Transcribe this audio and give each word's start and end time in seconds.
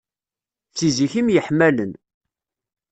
Si 0.77 0.87
zik 0.97 1.13
i 1.19 1.21
myeḥmalen. 1.25 1.91